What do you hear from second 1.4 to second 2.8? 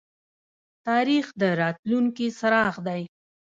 د راتلونکي څراغ